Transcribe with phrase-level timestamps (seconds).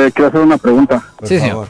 [0.00, 1.02] eh, quiero hacer una pregunta.
[1.16, 1.68] Por Sí, favor.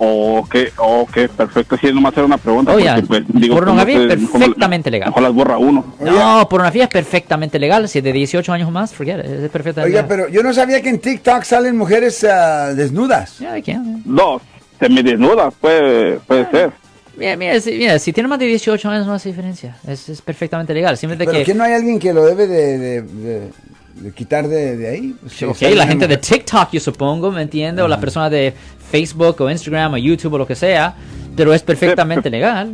[0.00, 1.76] Ok, ok, perfecto.
[1.76, 2.72] Si es nomás hacer una pregunta.
[2.72, 2.94] Oh, ya.
[2.94, 5.08] porque, pues, digo, Pornografía no es perfectamente legal.
[5.08, 5.94] Mejor las borra uno.
[6.00, 7.88] No, pornografía es perfectamente legal.
[7.88, 9.24] Si es de 18 años o más, forget it.
[9.26, 10.06] Es perfectamente Oiga, legal.
[10.08, 13.38] pero yo no sabía que en TikTok salen mujeres ah, desnudas.
[13.40, 14.02] Ya, I can.
[14.06, 14.40] No,
[14.78, 16.70] semidesnuda, puede, puede ser.
[17.16, 19.76] Mira, mira, si, mira, si tiene más de 18 años no hace diferencia.
[19.88, 20.96] Es, es perfectamente legal.
[20.96, 21.44] Simplemente Pero que...
[21.52, 23.50] que no hay alguien que lo debe de, de- de-
[24.00, 25.14] de quitar de, de ahí.
[25.20, 26.16] Pues, Sí, ok, la gente de.
[26.16, 27.82] TikTok, yo supongo, ¿me entiende?
[27.82, 28.52] O la persona de
[28.90, 30.94] Facebook o Instagram o YouTube o lo que sea.
[31.36, 32.72] Pero es perfectamente legal.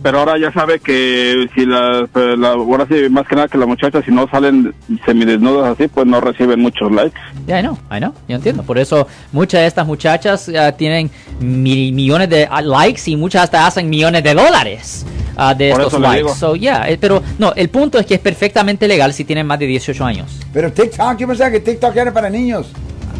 [0.00, 3.58] Pero ahora ya sabe que si las, eh, la, ahora sí, más que nada que
[3.58, 4.72] las muchachas, si no salen
[5.04, 7.18] semidesnudas así, pues no reciben muchos likes.
[7.48, 8.62] Ya, I know, I know, yo entiendo.
[8.62, 13.42] Por eso muchas de estas muchachas ah, tienen mi- millones de ah, likes y muchas
[13.42, 15.04] hasta hacen millones de dólares
[15.38, 16.34] ah, de Por estos likes.
[16.34, 19.58] So, yeah, eh, pero no, el punto es que es perfectamente legal si tienen más
[19.58, 20.30] de 18 años.
[20.52, 22.66] Pero TikTok, yo pensaba que TikTok era para niños.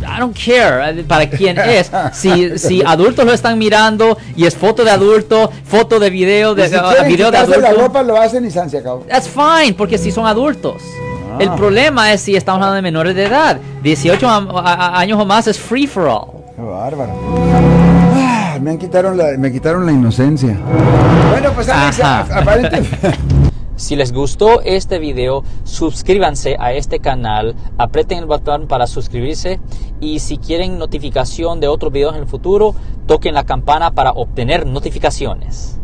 [0.01, 1.91] I don't care eh, para quién es.
[2.13, 6.67] Si, si adultos lo están mirando y es foto de adulto, foto de video de,
[6.67, 7.87] Y si quieren video de quitarse la adulto.
[7.87, 9.05] ropa, lo hacen y se acabó.
[9.09, 10.83] That's fine, porque si son adultos.
[11.33, 11.39] Ah.
[11.41, 13.59] El problema es si estamos hablando de menores de edad.
[13.83, 16.43] 18 a- a- a- años o más es free for all.
[16.57, 17.13] Qué bárbaro.
[18.59, 20.59] Ah, me, han quitaron la, me quitaron la inocencia.
[21.31, 22.35] Bueno, pues Alex, Ajá.
[22.35, 22.99] a- aparentemente...
[23.77, 29.61] Si les gustó este video, suscríbanse a este canal, aprieten el botón para suscribirse
[30.01, 32.75] y si quieren notificación de otros videos en el futuro,
[33.07, 35.78] toquen la campana para obtener notificaciones.